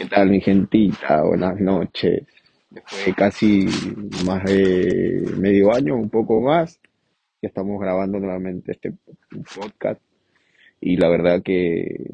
¿Qué 0.00 0.06
tal, 0.06 0.30
mi 0.30 0.40
gentita? 0.40 1.20
Buenas 1.24 1.60
noches. 1.60 2.22
Después 2.70 3.04
de 3.04 3.12
casi 3.12 3.66
más 4.24 4.42
de 4.44 5.30
medio 5.36 5.74
año, 5.74 5.94
un 5.94 6.08
poco 6.08 6.40
más, 6.40 6.80
ya 7.42 7.48
estamos 7.48 7.78
grabando 7.78 8.18
nuevamente 8.18 8.72
este 8.72 8.94
podcast 9.54 10.00
y 10.80 10.96
la 10.96 11.10
verdad 11.10 11.42
que 11.42 12.12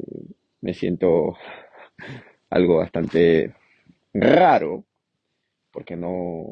me 0.59 0.73
siento 0.73 1.37
algo 2.49 2.79
bastante 2.79 3.55
raro 4.13 4.83
porque 5.71 5.95
no, 5.95 6.43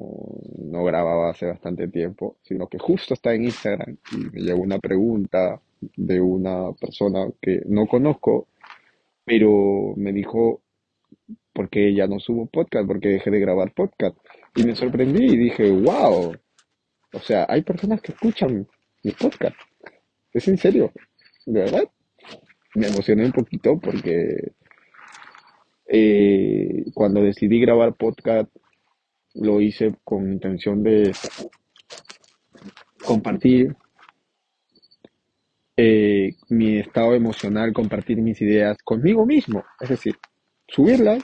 no 0.58 0.86
grababa 0.86 1.32
hace 1.32 1.48
bastante 1.48 1.90
tiempo, 1.90 2.38
sino 2.44 2.70
que 2.70 2.80
justo 2.80 3.14
está 3.14 3.34
en 3.34 3.44
Instagram 3.44 3.98
y 4.14 4.18
me 4.34 4.40
llegó 4.40 4.62
una 4.62 4.80
pregunta 4.80 5.60
de 5.98 6.22
una 6.22 6.72
persona 6.80 7.28
que 7.42 7.62
no 7.66 7.88
conozco, 7.88 8.48
pero 9.26 9.96
me 9.98 10.14
dijo 10.14 10.62
porque 11.56 11.96
ya 11.96 12.06
no 12.06 12.20
subo 12.20 12.48
podcast, 12.48 12.86
porque 12.86 13.08
dejé 13.08 13.32
de 13.32 13.40
grabar 13.40 13.74
podcast. 13.74 14.18
Y 14.56 14.64
me 14.66 14.76
sorprendí 14.76 15.24
y 15.24 15.38
dije, 15.38 15.72
wow, 15.72 16.36
o 17.14 17.20
sea, 17.20 17.46
hay 17.48 17.62
personas 17.64 18.02
que 18.02 18.12
escuchan 18.12 18.68
mi 19.04 19.12
podcast. 19.14 19.56
¿Es 20.34 20.48
en 20.50 20.58
serio? 20.58 20.92
¿De 21.46 21.62
verdad? 21.62 21.90
Me 22.76 22.88
emocioné 22.88 23.26
un 23.26 23.32
poquito 23.32 23.80
porque 23.80 24.52
eh, 25.88 26.84
cuando 26.94 27.22
decidí 27.22 27.62
grabar 27.62 27.96
podcast 27.96 28.54
lo 29.36 29.62
hice 29.62 29.96
con 30.04 30.34
intención 30.34 30.84
de 30.84 31.14
compartir 33.06 33.76
eh, 35.78 36.36
mi 36.50 36.80
estado 36.80 37.14
emocional, 37.16 37.72
compartir 37.72 38.18
mis 38.18 38.42
ideas 38.42 38.78
conmigo 38.84 39.26
mismo. 39.26 39.64
Es 39.80 39.90
decir, 39.90 40.16
subirlas 40.68 41.24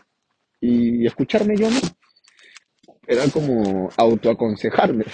y 0.62 1.06
escucharme 1.06 1.58
yo 1.58 1.68
mismo. 1.68 1.90
Era 3.08 3.28
como 3.34 3.90
autoaconsejarme, 3.98 5.06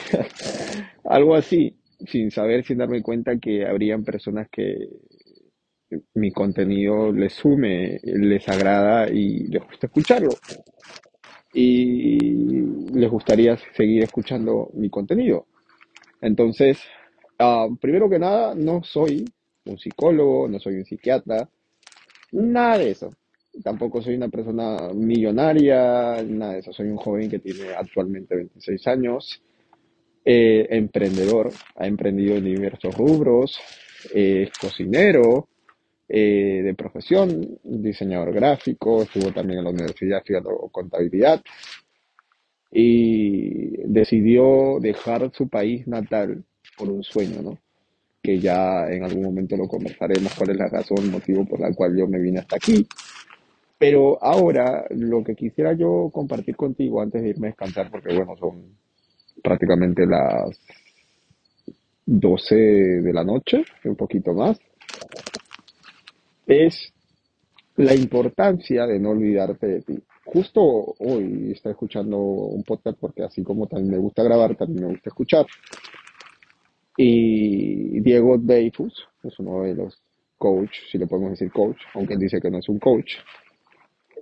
algo 1.05 1.35
así, 1.35 1.75
sin 2.05 2.29
saber, 2.29 2.65
sin 2.65 2.77
darme 2.77 3.01
cuenta 3.01 3.39
que 3.39 3.65
habrían 3.65 4.03
personas 4.03 4.49
que 4.51 4.89
mi 6.13 6.31
contenido 6.31 7.13
les 7.13 7.33
sume, 7.33 7.99
les 8.03 8.47
agrada 8.49 9.09
y 9.09 9.47
les 9.47 9.63
gusta 9.63 9.87
escucharlo. 9.87 10.29
Y 11.53 12.19
les 12.93 13.09
gustaría 13.09 13.57
seguir 13.75 14.03
escuchando 14.03 14.69
mi 14.73 14.89
contenido. 14.89 15.47
Entonces, 16.21 16.77
ah, 17.39 17.67
primero 17.79 18.09
que 18.09 18.19
nada, 18.19 18.53
no 18.53 18.83
soy 18.83 19.25
un 19.65 19.79
psicólogo, 19.79 20.47
no 20.49 20.59
soy 20.59 20.75
un 20.75 20.85
psiquiatra, 20.85 21.49
nada 22.31 22.77
de 22.77 22.91
eso 22.91 23.09
tampoco 23.63 24.01
soy 24.01 24.15
una 24.15 24.29
persona 24.29 24.89
millonaria, 24.93 26.23
nada 26.23 26.53
de 26.53 26.59
eso. 26.59 26.73
Soy 26.73 26.87
un 26.87 26.97
joven 26.97 27.29
que 27.29 27.39
tiene 27.39 27.73
actualmente 27.77 28.35
26 28.35 28.87
años, 28.87 29.41
eh, 30.23 30.67
emprendedor, 30.71 31.51
ha 31.75 31.87
emprendido 31.87 32.35
en 32.35 32.45
diversos 32.45 32.95
rubros, 32.95 33.59
es 34.13 34.51
cocinero 34.59 35.47
eh, 36.09 36.61
de 36.63 36.73
profesión, 36.73 37.59
diseñador 37.63 38.33
gráfico, 38.33 39.01
estuvo 39.03 39.31
también 39.31 39.59
en 39.59 39.65
la 39.65 39.71
universidad 39.71 40.19
estudiando 40.19 40.51
contabilidad 40.71 41.41
y 42.71 43.77
decidió 43.85 44.79
dejar 44.81 45.31
su 45.33 45.47
país 45.47 45.87
natal 45.87 46.43
por 46.77 46.89
un 46.89 47.03
sueño, 47.03 47.41
¿no? 47.41 47.57
que 48.27 48.39
ya 48.39 48.89
en 48.89 49.05
algún 49.05 49.23
momento 49.23 49.55
lo 49.55 49.69
conversaremos, 49.69 50.33
cuál 50.35 50.49
es 50.49 50.57
la 50.57 50.67
razón, 50.67 50.97
el 50.99 51.11
motivo 51.11 51.45
por 51.45 51.61
la 51.61 51.73
cual 51.73 51.95
yo 51.97 52.07
me 52.07 52.19
vine 52.19 52.39
hasta 52.39 52.57
aquí. 52.57 52.85
Pero 53.77 54.21
ahora 54.23 54.85
lo 54.89 55.23
que 55.23 55.35
quisiera 55.35 55.73
yo 55.73 56.09
compartir 56.11 56.55
contigo 56.55 57.01
antes 57.01 57.21
de 57.21 57.29
irme 57.29 57.47
a 57.47 57.51
descansar, 57.51 57.91
porque 57.91 58.15
bueno, 58.15 58.35
son 58.37 58.75
prácticamente 59.43 60.05
las 60.05 60.59
12 62.05 62.55
de 62.55 63.13
la 63.13 63.23
noche, 63.23 63.63
un 63.83 63.95
poquito 63.95 64.33
más, 64.33 64.57
es 66.47 66.93
la 67.75 67.93
importancia 67.93 68.87
de 68.87 68.99
no 68.99 69.11
olvidarte 69.11 69.67
de 69.67 69.81
ti. 69.81 69.99
Justo 70.25 70.61
hoy 70.99 71.51
estoy 71.53 71.71
escuchando 71.71 72.17
un 72.17 72.63
podcast 72.63 72.97
porque 72.99 73.23
así 73.23 73.43
como 73.43 73.67
también 73.67 73.91
me 73.91 73.97
gusta 73.97 74.23
grabar, 74.23 74.55
también 74.55 74.87
me 74.87 74.91
gusta 74.93 75.09
escuchar. 75.09 75.45
Y 76.97 77.99
Diego 78.01 78.37
Dreyfus 78.37 79.07
es 79.23 79.39
uno 79.39 79.61
de 79.61 79.75
los 79.75 80.01
coach, 80.37 80.71
si 80.91 80.97
le 80.97 81.07
podemos 81.07 81.31
decir 81.31 81.51
coach, 81.51 81.77
aunque 81.93 82.13
él 82.13 82.19
dice 82.19 82.41
que 82.41 82.49
no 82.49 82.57
es 82.57 82.69
un 82.69 82.79
coach, 82.79 83.13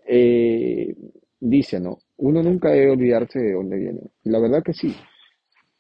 eh, 0.06 0.96
dice, 1.40 1.80
¿no? 1.80 1.98
Uno 2.18 2.44
nunca 2.44 2.72
debe 2.72 2.92
olvidarse 2.92 3.40
de 3.40 3.54
dónde 3.54 3.78
viene. 3.78 4.02
la 4.24 4.40
verdad 4.40 4.64
que 4.64 4.74
sí. 4.74 4.96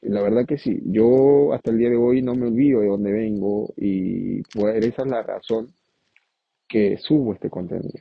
la 0.02 0.22
verdad 0.22 0.46
que 0.46 0.58
sí. 0.58 0.81
Yo 0.86 1.53
hasta 1.53 1.72
el 1.72 1.78
día 1.78 1.90
de 1.90 1.97
hoy 1.97 2.22
no 2.22 2.36
me 2.36 2.47
olvido 2.47 2.81
de 2.81 2.88
dónde 2.88 3.12
vengo 3.12 3.74
y 3.78 4.41
pues, 4.44 4.84
esa 4.86 5.03
es 5.03 5.08
la 5.08 5.24
razón 5.24 5.74
que 6.68 6.97
subo 6.97 7.34
este 7.34 7.50
contenido. 7.50 8.00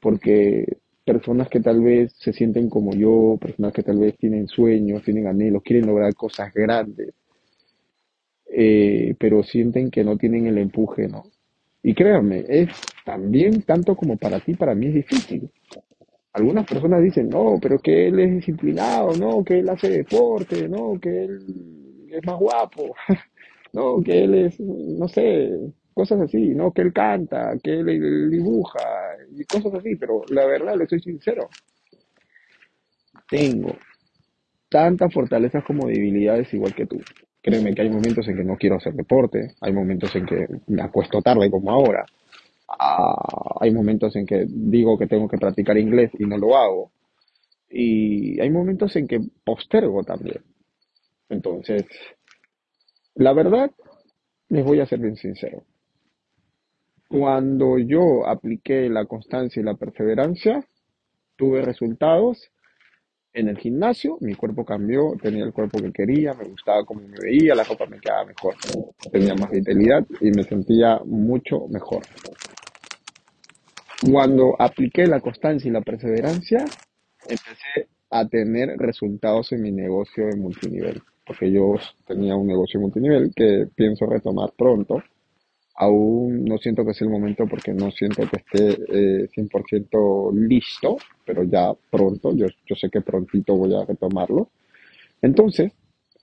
Porque 0.00 0.78
personas 1.04 1.48
que 1.48 1.60
tal 1.60 1.80
vez 1.82 2.12
se 2.18 2.32
sienten 2.32 2.68
como 2.68 2.92
yo, 2.92 3.38
personas 3.40 3.72
que 3.72 3.82
tal 3.82 3.98
vez 3.98 4.16
tienen 4.18 4.48
sueños, 4.48 5.04
tienen 5.04 5.28
anhelos, 5.28 5.62
quieren 5.62 5.86
lograr 5.86 6.14
cosas 6.14 6.52
grandes, 6.52 7.14
eh, 8.50 9.14
pero 9.18 9.42
sienten 9.42 9.90
que 9.90 10.02
no 10.04 10.16
tienen 10.16 10.46
el 10.46 10.58
empuje, 10.58 11.08
¿no? 11.08 11.24
Y 11.86 11.94
créanme, 11.94 12.44
es 12.48 12.68
también 13.04 13.62
tanto 13.62 13.94
como 13.94 14.16
para 14.16 14.40
ti, 14.40 14.54
para 14.54 14.74
mí 14.74 14.88
es 14.88 14.94
difícil. 14.94 15.48
Algunas 16.32 16.66
personas 16.66 17.00
dicen, 17.00 17.28
no, 17.28 17.60
pero 17.62 17.78
que 17.78 18.08
él 18.08 18.18
es 18.18 18.32
disciplinado, 18.32 19.12
no, 19.16 19.44
que 19.44 19.60
él 19.60 19.68
hace 19.68 19.90
deporte, 19.90 20.68
no, 20.68 20.98
que 21.00 21.26
él 21.26 22.08
es 22.10 22.26
más 22.26 22.40
guapo, 22.40 22.92
no, 23.72 24.02
que 24.02 24.24
él 24.24 24.34
es, 24.34 24.58
no 24.58 25.06
sé, 25.06 25.48
cosas 25.94 26.22
así, 26.22 26.56
no, 26.56 26.72
que 26.72 26.82
él 26.82 26.92
canta, 26.92 27.56
que 27.62 27.78
él, 27.78 28.30
dibuja 28.32 28.80
y 29.36 29.44
cosas 29.44 29.74
así, 29.74 29.94
pero 29.94 30.22
la 30.30 30.44
verdad, 30.44 30.76
le 30.76 30.88
soy 30.88 30.98
sincero, 30.98 31.48
tengo 33.30 33.76
tantas 34.68 35.14
fortalezas 35.14 35.62
como 35.62 35.86
debilidades 35.86 36.52
igual 36.52 36.74
que 36.74 36.86
tú. 36.86 37.00
Créeme 37.46 37.76
que 37.76 37.82
hay 37.82 37.90
momentos 37.90 38.26
en 38.26 38.36
que 38.36 38.42
no 38.42 38.56
quiero 38.56 38.74
hacer 38.74 38.92
deporte, 38.94 39.54
hay 39.60 39.72
momentos 39.72 40.12
en 40.16 40.26
que 40.26 40.48
me 40.66 40.82
acuesto 40.82 41.22
tarde 41.22 41.48
como 41.48 41.70
ahora, 41.70 42.04
ah, 42.68 43.58
hay 43.60 43.70
momentos 43.70 44.16
en 44.16 44.26
que 44.26 44.46
digo 44.48 44.98
que 44.98 45.06
tengo 45.06 45.28
que 45.28 45.38
practicar 45.38 45.78
inglés 45.78 46.10
y 46.18 46.24
no 46.24 46.38
lo 46.38 46.56
hago, 46.56 46.90
y 47.70 48.40
hay 48.40 48.50
momentos 48.50 48.96
en 48.96 49.06
que 49.06 49.20
postergo 49.44 50.02
también. 50.02 50.42
Entonces, 51.28 51.84
la 53.14 53.32
verdad, 53.32 53.70
les 54.48 54.64
voy 54.64 54.80
a 54.80 54.86
ser 54.86 54.98
bien 54.98 55.14
sincero. 55.14 55.62
Cuando 57.06 57.78
yo 57.78 58.26
apliqué 58.26 58.88
la 58.88 59.04
constancia 59.04 59.60
y 59.60 59.64
la 59.64 59.74
perseverancia, 59.74 60.66
tuve 61.36 61.62
resultados 61.62 62.50
en 63.36 63.48
el 63.48 63.58
gimnasio, 63.58 64.16
mi 64.20 64.34
cuerpo 64.34 64.64
cambió, 64.64 65.14
tenía 65.20 65.44
el 65.44 65.52
cuerpo 65.52 65.78
que 65.78 65.92
quería, 65.92 66.32
me 66.32 66.44
gustaba 66.44 66.84
cómo 66.86 67.02
me 67.02 67.18
veía, 67.18 67.54
la 67.54 67.64
ropa 67.64 67.84
me 67.84 68.00
quedaba 68.00 68.24
mejor, 68.24 68.54
tenía 69.12 69.34
más 69.34 69.50
vitalidad 69.50 70.06
y 70.22 70.30
me 70.30 70.42
sentía 70.42 71.00
mucho 71.04 71.68
mejor. 71.68 72.02
Cuando 74.10 74.56
apliqué 74.58 75.06
la 75.06 75.20
constancia 75.20 75.68
y 75.68 75.72
la 75.72 75.82
perseverancia, 75.82 76.64
empecé 77.28 77.88
a 78.08 78.26
tener 78.26 78.70
resultados 78.78 79.52
en 79.52 79.60
mi 79.60 79.70
negocio 79.70 80.28
de 80.28 80.36
multinivel, 80.36 81.02
porque 81.26 81.52
yo 81.52 81.74
tenía 82.06 82.34
un 82.36 82.46
negocio 82.46 82.80
multinivel 82.80 83.32
que 83.36 83.66
pienso 83.74 84.06
retomar 84.06 84.50
pronto 84.56 85.02
Aún 85.78 86.44
no 86.44 86.56
siento 86.58 86.84
que 86.84 86.94
sea 86.94 87.06
el 87.06 87.12
momento 87.12 87.46
porque 87.46 87.72
no 87.72 87.90
siento 87.90 88.22
que 88.28 88.36
esté 88.36 89.24
eh, 89.24 89.28
100% 89.28 90.32
listo, 90.32 90.96
pero 91.24 91.44
ya 91.44 91.72
pronto, 91.90 92.34
yo, 92.34 92.46
yo 92.66 92.76
sé 92.76 92.88
que 92.88 93.02
prontito 93.02 93.54
voy 93.54 93.74
a 93.74 93.84
retomarlo. 93.84 94.50
Entonces, 95.20 95.72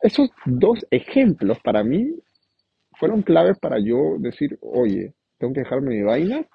esos 0.02 0.30
dos 0.46 0.86
ejemplos 0.90 1.60
para 1.64 1.84
mí 1.84 2.16
fueron 3.00 3.22
claves 3.22 3.58
para 3.60 3.80
yo 3.80 4.18
decir, 4.20 4.58
oye, 4.62 5.14
tengo 5.38 5.54
que 5.54 5.62
dejarme 5.62 5.96
mi 5.96 6.02
vaina 6.02 6.46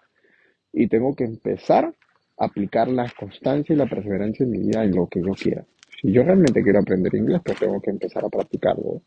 y 0.72 0.88
tengo 0.88 1.14
que 1.14 1.24
empezar 1.24 1.94
a 2.36 2.44
aplicar 2.44 2.88
la 2.88 3.10
constancia 3.18 3.72
y 3.72 3.76
la 3.76 3.86
perseverancia 3.86 4.44
en 4.44 4.50
mi 4.50 4.58
vida 4.58 4.84
en 4.84 4.94
lo 4.94 5.06
que 5.06 5.20
yo 5.20 5.32
quiera. 5.32 5.64
Si 6.00 6.12
yo 6.12 6.22
realmente 6.22 6.62
quiero 6.62 6.80
aprender 6.80 7.14
inglés, 7.14 7.40
pues 7.44 7.58
tengo 7.58 7.80
que 7.80 7.90
empezar 7.90 8.24
a 8.24 8.28
practicarlo 8.28 9.02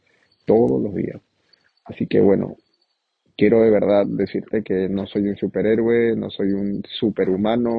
todos 0.46 0.82
los 0.82 0.94
días. 0.94 1.22
Así 1.86 2.08
que 2.08 2.20
bueno, 2.20 2.58
quiero 3.38 3.62
de 3.62 3.70
verdad 3.70 4.06
decirte 4.06 4.64
que 4.64 4.88
no 4.90 5.06
soy 5.08 5.28
un 5.28 5.38
superhéroe, 5.38 6.16
no 6.16 6.30
soy 6.30 6.54
un 6.54 6.84
superhumano, 6.88 7.78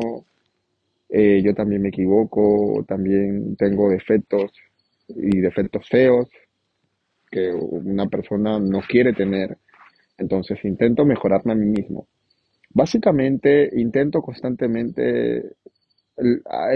eh, 1.08 1.42
yo 1.44 1.54
también 1.54 1.82
me 1.82 1.88
equivoco, 1.88 2.84
también 2.86 3.56
tengo 3.56 3.90
defectos 3.90 4.50
y 5.08 5.40
defectos 5.40 5.86
feos 5.88 6.28
que 7.30 7.52
una 7.52 8.06
persona 8.06 8.58
no 8.58 8.80
quiere 8.80 9.12
tener. 9.12 9.58
Entonces 10.18 10.58
intento 10.64 11.04
mejorarme 11.04 11.52
a 11.52 11.56
mí 11.56 11.66
mismo. 11.66 12.06
Básicamente 12.70 13.70
intento 13.74 14.22
constantemente 14.22 15.52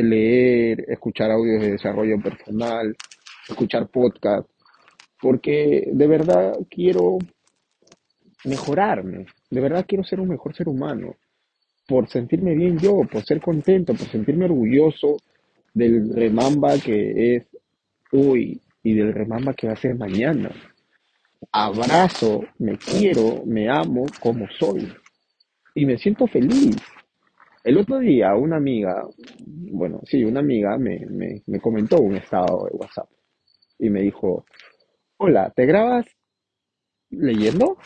leer, 0.02 0.84
escuchar 0.88 1.30
audios 1.30 1.62
de 1.62 1.72
desarrollo 1.72 2.18
personal, 2.20 2.96
escuchar 3.48 3.88
podcasts, 3.88 4.50
porque 5.20 5.88
de 5.92 6.06
verdad 6.06 6.54
quiero 6.68 7.18
mejorarme, 8.44 9.26
de 9.50 9.60
verdad 9.60 9.84
quiero 9.86 10.04
ser 10.04 10.20
un 10.20 10.28
mejor 10.28 10.54
ser 10.54 10.68
humano, 10.68 11.16
por 11.86 12.08
sentirme 12.08 12.54
bien 12.54 12.78
yo, 12.78 13.02
por 13.10 13.24
ser 13.24 13.40
contento, 13.40 13.94
por 13.94 14.06
sentirme 14.08 14.46
orgulloso 14.46 15.16
del 15.72 16.14
remamba 16.14 16.78
que 16.78 17.36
es 17.36 17.46
hoy 18.12 18.60
y 18.82 18.94
del 18.94 19.12
remamba 19.12 19.54
que 19.54 19.66
va 19.66 19.74
a 19.74 19.76
ser 19.76 19.94
mañana. 19.94 20.50
Abrazo, 21.52 22.44
me 22.58 22.76
quiero, 22.76 23.44
me 23.46 23.68
amo 23.68 24.06
como 24.20 24.48
soy 24.58 24.92
y 25.74 25.86
me 25.86 25.98
siento 25.98 26.26
feliz. 26.26 26.76
El 27.62 27.78
otro 27.78 27.98
día 27.98 28.34
una 28.34 28.56
amiga, 28.56 29.06
bueno, 29.44 30.00
sí, 30.04 30.24
una 30.24 30.40
amiga 30.40 30.78
me, 30.78 31.04
me, 31.06 31.42
me 31.46 31.60
comentó 31.60 31.98
un 32.00 32.16
estado 32.16 32.66
de 32.70 32.76
WhatsApp 32.76 33.08
y 33.78 33.90
me 33.90 34.00
dijo, 34.02 34.44
hola, 35.18 35.52
¿te 35.54 35.66
grabas 35.66 36.06
leyendo? 37.10 37.76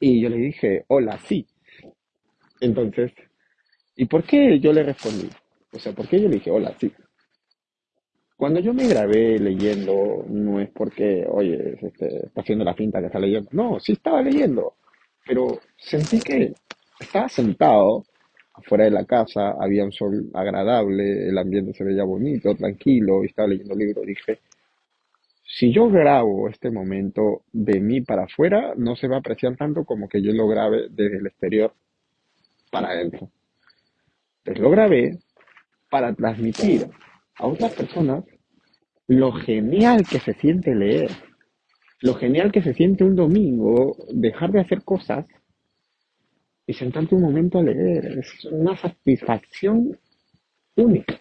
Y 0.00 0.20
yo 0.20 0.28
le 0.28 0.36
dije, 0.36 0.84
hola, 0.88 1.18
sí. 1.18 1.46
Entonces, 2.60 3.12
¿y 3.96 4.06
por 4.06 4.24
qué 4.24 4.58
yo 4.60 4.72
le 4.72 4.82
respondí? 4.82 5.28
O 5.72 5.78
sea, 5.78 5.92
¿por 5.92 6.08
qué 6.08 6.20
yo 6.20 6.28
le 6.28 6.36
dije, 6.36 6.50
hola, 6.50 6.74
sí? 6.78 6.92
Cuando 8.36 8.60
yo 8.60 8.72
me 8.72 8.86
grabé 8.86 9.38
leyendo, 9.38 10.24
no 10.28 10.60
es 10.60 10.70
porque, 10.70 11.26
oye, 11.28 11.76
este, 11.82 12.26
está 12.26 12.40
haciendo 12.40 12.64
la 12.64 12.74
finta 12.74 13.00
que 13.00 13.06
está 13.06 13.18
leyendo. 13.18 13.48
No, 13.52 13.80
sí 13.80 13.92
estaba 13.92 14.22
leyendo, 14.22 14.74
pero 15.26 15.58
sentí 15.76 16.20
que 16.20 16.54
estaba 17.00 17.28
sentado 17.28 18.04
afuera 18.54 18.84
de 18.84 18.92
la 18.92 19.04
casa, 19.04 19.56
había 19.60 19.84
un 19.84 19.92
sol 19.92 20.30
agradable, 20.34 21.28
el 21.28 21.36
ambiente 21.36 21.72
se 21.74 21.84
veía 21.84 22.04
bonito, 22.04 22.54
tranquilo, 22.54 23.24
y 23.24 23.26
estaba 23.26 23.48
leyendo 23.48 23.74
el 23.74 23.80
libro. 23.80 24.02
Dije, 24.02 24.38
si 25.50 25.72
yo 25.72 25.88
grabo 25.88 26.46
este 26.50 26.70
momento 26.70 27.42
de 27.52 27.80
mí 27.80 28.02
para 28.02 28.24
afuera, 28.24 28.74
no 28.76 28.96
se 28.96 29.08
va 29.08 29.16
a 29.16 29.20
apreciar 29.20 29.56
tanto 29.56 29.84
como 29.86 30.06
que 30.06 30.20
yo 30.20 30.30
lo 30.32 30.46
grabe 30.46 30.88
desde 30.90 31.16
el 31.16 31.26
exterior 31.26 31.72
para 32.70 32.90
adentro. 32.90 33.30
Entonces 34.40 34.62
lo 34.62 34.70
grabé 34.70 35.18
para 35.90 36.14
transmitir 36.14 36.86
a 37.36 37.46
otras 37.46 37.72
personas 37.72 38.24
lo 39.06 39.32
genial 39.32 40.06
que 40.06 40.20
se 40.20 40.34
siente 40.34 40.74
leer, 40.74 41.10
lo 42.02 42.14
genial 42.14 42.52
que 42.52 42.62
se 42.62 42.74
siente 42.74 43.04
un 43.04 43.16
domingo 43.16 43.96
dejar 44.12 44.52
de 44.52 44.60
hacer 44.60 44.84
cosas 44.84 45.24
y 46.66 46.74
sentarte 46.74 47.14
un 47.14 47.22
momento 47.22 47.58
a 47.58 47.62
leer. 47.62 48.18
Es 48.18 48.44
una 48.52 48.76
satisfacción 48.76 49.98
única. 50.76 51.18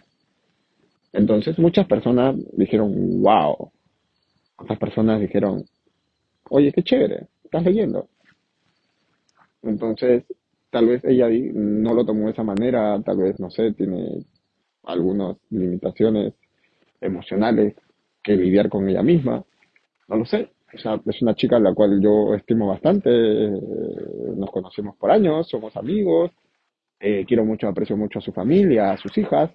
Entonces 1.13 1.57
muchas 1.57 1.87
personas 1.87 2.35
dijeron, 2.57 3.21
wow. 3.21 3.71
Otras 4.57 4.79
personas 4.79 5.21
dijeron, 5.21 5.63
oye, 6.49 6.71
qué 6.71 6.83
chévere, 6.83 7.27
estás 7.43 7.63
leyendo. 7.63 8.07
Entonces, 9.61 10.23
tal 10.69 10.87
vez 10.87 11.03
ella 11.05 11.27
no 11.53 11.93
lo 11.93 12.05
tomó 12.05 12.25
de 12.25 12.31
esa 12.31 12.43
manera, 12.43 12.99
tal 13.03 13.17
vez, 13.17 13.39
no 13.39 13.49
sé, 13.49 13.73
tiene 13.73 14.25
algunas 14.83 15.37
limitaciones 15.49 16.33
emocionales 17.01 17.75
que 18.23 18.35
lidiar 18.35 18.69
con 18.69 18.87
ella 18.89 19.03
misma, 19.03 19.43
no 20.07 20.15
lo 20.15 20.25
sé. 20.25 20.49
O 20.73 21.09
es 21.09 21.21
una 21.21 21.33
chica 21.33 21.55
a 21.55 21.61
la 21.61 21.73
cual 21.73 22.01
yo 22.01 22.35
estimo 22.35 22.67
bastante, 22.67 23.09
nos 23.09 24.51
conocemos 24.51 24.97
por 24.97 25.11
años, 25.11 25.47
somos 25.47 25.75
amigos, 25.77 26.31
eh, 26.99 27.25
quiero 27.27 27.45
mucho, 27.45 27.67
aprecio 27.67 27.95
mucho 27.95 28.19
a 28.19 28.21
su 28.21 28.33
familia, 28.33 28.91
a 28.91 28.97
sus 28.97 29.17
hijas, 29.17 29.51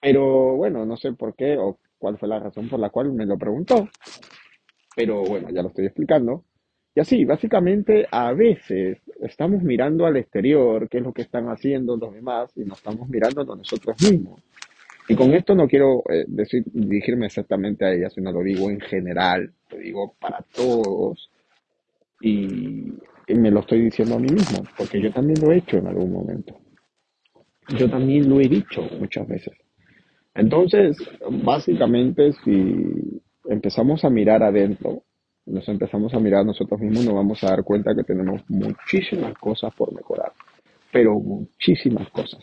pero 0.00 0.56
bueno, 0.56 0.86
no 0.86 0.96
sé 0.96 1.12
por 1.12 1.34
qué 1.34 1.58
o 1.58 1.78
cuál 2.02 2.18
fue 2.18 2.28
la 2.28 2.40
razón 2.40 2.68
por 2.68 2.80
la 2.80 2.90
cual 2.90 3.12
me 3.12 3.24
lo 3.24 3.38
preguntó, 3.38 3.88
pero 4.96 5.22
bueno, 5.22 5.50
ya 5.50 5.62
lo 5.62 5.68
estoy 5.68 5.86
explicando. 5.86 6.44
Y 6.96 7.00
así, 7.00 7.24
básicamente, 7.24 8.08
a 8.10 8.32
veces 8.32 8.98
estamos 9.20 9.62
mirando 9.62 10.04
al 10.04 10.16
exterior, 10.16 10.88
qué 10.88 10.98
es 10.98 11.04
lo 11.04 11.12
que 11.12 11.22
están 11.22 11.46
haciendo 11.46 11.96
los 11.96 12.12
demás, 12.12 12.50
y 12.56 12.64
nos 12.64 12.78
estamos 12.78 13.08
mirando 13.08 13.42
a 13.42 13.56
nosotros 13.56 13.96
mismos. 14.02 14.42
Y 15.08 15.14
con 15.14 15.32
esto 15.32 15.54
no 15.54 15.68
quiero 15.68 16.02
eh, 16.10 16.24
decir, 16.26 16.64
dirigirme 16.72 17.26
exactamente 17.26 17.84
a 17.84 17.92
ella, 17.92 18.10
sino 18.10 18.32
lo 18.32 18.42
digo 18.42 18.68
en 18.68 18.80
general, 18.80 19.52
lo 19.70 19.78
digo 19.78 20.16
para 20.20 20.44
todos. 20.52 21.30
Y, 22.20 22.92
y 23.28 23.34
me 23.34 23.52
lo 23.52 23.60
estoy 23.60 23.80
diciendo 23.80 24.16
a 24.16 24.18
mí 24.18 24.28
mismo, 24.28 24.64
porque 24.76 25.00
yo 25.00 25.12
también 25.12 25.40
lo 25.40 25.52
he 25.52 25.58
hecho 25.58 25.76
en 25.76 25.86
algún 25.86 26.12
momento. 26.12 26.58
Yo 27.78 27.88
también 27.88 28.28
lo 28.28 28.40
he 28.40 28.48
dicho 28.48 28.82
muchas 28.98 29.28
veces. 29.28 29.54
Entonces, 30.34 30.96
básicamente, 31.44 32.32
si 32.44 33.20
empezamos 33.48 34.04
a 34.04 34.10
mirar 34.10 34.42
adentro, 34.42 35.02
nos 35.46 35.68
empezamos 35.68 36.14
a 36.14 36.20
mirar 36.20 36.46
nosotros 36.46 36.80
mismos, 36.80 37.04
nos 37.04 37.14
vamos 37.14 37.42
a 37.44 37.50
dar 37.50 37.64
cuenta 37.64 37.94
que 37.94 38.04
tenemos 38.04 38.42
muchísimas 38.48 39.34
cosas 39.34 39.74
por 39.74 39.92
mejorar, 39.92 40.32
pero 40.90 41.18
muchísimas 41.18 42.08
cosas. 42.10 42.40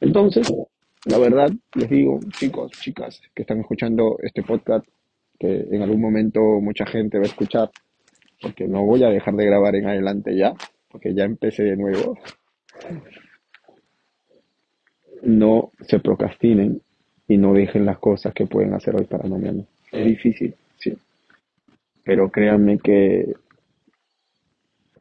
Entonces, 0.00 0.52
la 1.04 1.18
verdad, 1.18 1.50
les 1.74 1.90
digo, 1.90 2.18
chicos, 2.30 2.72
chicas, 2.72 3.20
que 3.34 3.42
están 3.42 3.60
escuchando 3.60 4.16
este 4.22 4.42
podcast, 4.42 4.86
que 5.38 5.66
en 5.70 5.82
algún 5.82 6.00
momento 6.00 6.40
mucha 6.60 6.86
gente 6.86 7.18
va 7.18 7.24
a 7.24 7.28
escuchar, 7.28 7.70
porque 8.40 8.66
no 8.66 8.84
voy 8.84 9.04
a 9.04 9.10
dejar 9.10 9.34
de 9.34 9.46
grabar 9.46 9.76
en 9.76 9.86
adelante 9.86 10.36
ya, 10.36 10.54
porque 10.90 11.14
ya 11.14 11.24
empecé 11.24 11.64
de 11.64 11.76
nuevo. 11.76 12.18
No 15.22 15.70
se 15.80 16.00
procrastinen 16.00 16.80
y 17.28 17.36
no 17.36 17.54
dejen 17.54 17.86
las 17.86 17.98
cosas 17.98 18.34
que 18.34 18.46
pueden 18.46 18.74
hacer 18.74 18.94
hoy 18.96 19.04
para 19.04 19.28
mañana. 19.28 19.64
Es 19.90 20.04
difícil, 20.04 20.54
sí. 20.76 20.96
Pero 22.04 22.30
créanme 22.30 22.78
que, 22.78 23.34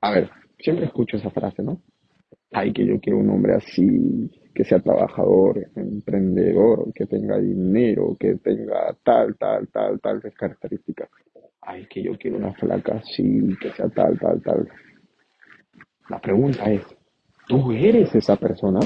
a 0.02 0.12
ver, 0.12 0.30
siempre 0.60 0.86
escucho 0.86 1.18
esa 1.18 1.30
frase, 1.32 1.64
¿no? 1.64 1.82
Ay, 2.52 2.72
que 2.72 2.86
yo 2.86 3.00
quiero 3.00 3.20
un 3.20 3.30
hombre 3.30 3.56
así, 3.56 4.32
que 4.54 4.64
sea 4.64 4.80
trabajador, 4.80 5.68
emprendedor, 5.76 6.94
que 6.94 7.06
tenga 7.08 7.40
dinero, 7.40 8.16
que 8.20 8.36
tenga 8.36 8.96
tal, 9.04 9.36
tal, 9.38 9.68
tal, 9.70 10.00
tal 10.00 10.22
características. 10.38 11.10
Ay, 11.62 11.88
que 11.88 12.04
yo 12.04 12.18
quiero 12.18 12.38
una 12.38 12.54
flaca 12.54 12.98
así, 12.98 13.58
que 13.60 13.72
sea 13.72 13.90
tal, 13.90 14.20
tal, 14.20 14.42
tal. 14.42 14.70
La 16.10 16.20
pregunta 16.20 16.72
es, 16.72 16.84
¿tú 17.48 17.72
eres 17.72 18.14
esa 18.14 18.36
persona? 18.36 18.80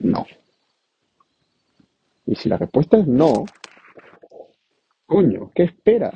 No. 0.00 0.26
Y 2.26 2.34
si 2.34 2.48
la 2.48 2.56
respuesta 2.56 2.98
es 2.98 3.06
no, 3.06 3.44
coño, 5.06 5.50
¿qué 5.54 5.64
esperas? 5.64 6.14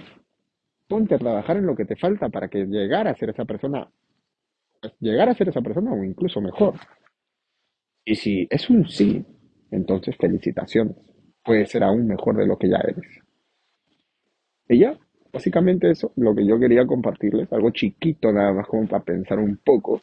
Ponte 0.88 1.14
a 1.14 1.18
trabajar 1.18 1.56
en 1.56 1.66
lo 1.66 1.74
que 1.74 1.84
te 1.84 1.96
falta 1.96 2.28
para 2.28 2.48
que 2.48 2.66
llegar 2.66 3.08
a 3.08 3.16
ser 3.16 3.30
esa 3.30 3.44
persona, 3.44 3.88
llegar 5.00 5.28
a 5.28 5.34
ser 5.34 5.48
esa 5.48 5.60
persona 5.60 5.92
o 5.92 6.04
incluso 6.04 6.40
mejor. 6.40 6.74
Y 8.04 8.14
si 8.14 8.46
es 8.50 8.68
un 8.70 8.86
sí, 8.86 9.24
entonces 9.70 10.16
felicitaciones. 10.16 10.96
Puede 11.42 11.66
ser 11.66 11.82
aún 11.84 12.06
mejor 12.06 12.36
de 12.36 12.46
lo 12.46 12.56
que 12.58 12.68
ya 12.68 12.78
eres. 12.78 13.04
Y 14.68 14.78
ya, 14.78 14.98
básicamente 15.32 15.90
eso, 15.90 16.12
lo 16.16 16.34
que 16.34 16.46
yo 16.46 16.58
quería 16.58 16.86
compartirles, 16.86 17.52
algo 17.52 17.70
chiquito 17.70 18.32
nada 18.32 18.52
más 18.52 18.66
como 18.66 18.86
para 18.86 19.04
pensar 19.04 19.38
un 19.38 19.56
poco. 19.58 20.02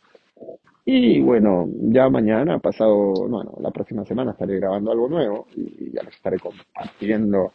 Y 0.84 1.22
bueno, 1.22 1.70
ya 1.92 2.10
mañana, 2.10 2.60
pasado, 2.60 3.14
bueno, 3.14 3.54
la 3.60 3.72
próxima 3.72 4.04
semana 4.06 4.32
estaré 4.32 4.58
grabando 4.58 4.92
algo 4.92 5.08
nuevo 5.08 5.48
y 5.56 5.92
ya 5.92 6.02
les 6.04 6.16
estaré 6.16 6.40
compartiendo 6.40 7.54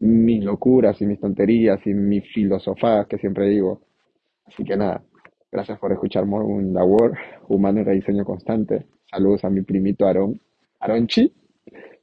mis 0.00 0.44
locuras 0.44 1.00
y 1.00 1.06
mis 1.06 1.20
tonterías 1.20 1.86
y 1.86 1.94
mis 1.94 2.24
filosofadas 2.32 3.06
que 3.06 3.18
siempre 3.18 3.48
digo. 3.48 3.82
Así 4.46 4.64
que 4.64 4.76
nada, 4.76 5.02
gracias 5.50 5.78
por 5.78 5.92
escuchar 5.92 6.24
the 6.24 6.30
World, 6.30 7.16
Humano 7.48 7.80
y 7.80 7.84
Rediseño 7.84 8.24
Constante. 8.24 8.86
Saludos 9.10 9.44
a 9.44 9.50
mi 9.50 9.62
primito 9.62 10.06
Aaron, 10.06 10.40
Aronchi, 10.80 11.32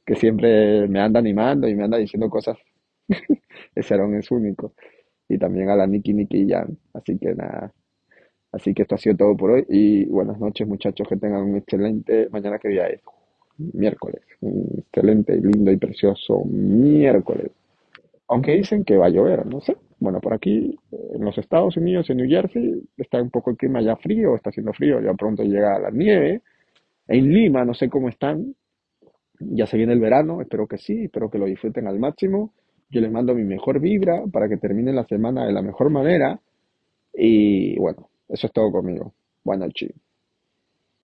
que 0.04 0.16
siempre 0.16 0.88
me 0.88 1.00
anda 1.00 1.20
animando 1.20 1.68
y 1.68 1.74
me 1.74 1.84
anda 1.84 1.98
diciendo 1.98 2.30
cosas. 2.30 2.56
Ese 3.74 3.94
Aaron 3.94 4.14
es 4.16 4.30
único. 4.30 4.74
Y 5.28 5.38
también 5.38 5.68
a 5.70 5.76
la 5.76 5.86
Niki 5.86 6.12
Niki 6.14 6.46
Jan. 6.48 6.78
Así 6.94 7.18
que 7.18 7.34
nada. 7.34 7.72
Así 8.54 8.72
que 8.72 8.82
esto 8.82 8.94
ha 8.94 8.98
sido 8.98 9.16
todo 9.16 9.36
por 9.36 9.50
hoy. 9.50 9.66
Y 9.68 10.04
buenas 10.04 10.38
noches, 10.38 10.66
muchachos. 10.68 11.08
Que 11.08 11.16
tengan 11.16 11.42
un 11.42 11.56
excelente. 11.56 12.28
Mañana, 12.30 12.60
que 12.60 12.68
día 12.68 12.86
es? 12.86 13.00
Miércoles. 13.58 14.20
Un 14.42 14.68
excelente, 14.78 15.36
lindo 15.36 15.72
y 15.72 15.76
precioso 15.76 16.44
miércoles. 16.44 17.50
Aunque 18.28 18.52
dicen 18.52 18.84
que 18.84 18.96
va 18.96 19.06
a 19.06 19.10
llover, 19.10 19.44
no 19.44 19.60
sé. 19.60 19.76
Bueno, 19.98 20.20
por 20.20 20.34
aquí, 20.34 20.78
en 20.92 21.24
los 21.24 21.36
Estados 21.36 21.76
Unidos, 21.76 22.08
en 22.10 22.18
New 22.18 22.28
Jersey, 22.28 22.80
está 22.96 23.20
un 23.20 23.30
poco 23.30 23.50
el 23.50 23.56
clima 23.56 23.82
ya 23.82 23.96
frío, 23.96 24.36
está 24.36 24.50
haciendo 24.50 24.72
frío, 24.72 25.00
ya 25.00 25.14
pronto 25.14 25.42
llega 25.42 25.78
la 25.80 25.90
nieve. 25.90 26.42
En 27.08 27.32
Lima, 27.32 27.64
no 27.64 27.74
sé 27.74 27.88
cómo 27.88 28.08
están. 28.08 28.54
Ya 29.40 29.66
se 29.66 29.76
viene 29.76 29.94
el 29.94 30.00
verano, 30.00 30.40
espero 30.40 30.68
que 30.68 30.78
sí, 30.78 31.04
espero 31.04 31.28
que 31.28 31.38
lo 31.38 31.46
disfruten 31.46 31.88
al 31.88 31.98
máximo. 31.98 32.52
Yo 32.88 33.00
les 33.00 33.10
mando 33.10 33.34
mi 33.34 33.42
mejor 33.42 33.80
vibra 33.80 34.22
para 34.30 34.48
que 34.48 34.58
terminen 34.58 34.94
la 34.94 35.06
semana 35.06 35.44
de 35.44 35.52
la 35.52 35.62
mejor 35.62 35.90
manera. 35.90 36.38
Y 37.12 37.76
bueno, 37.78 38.08
eso 38.28 38.46
es 38.46 38.52
todo 38.52 38.70
conmigo. 38.72 39.14
Buenas 39.44 39.68
noches. 39.68 39.92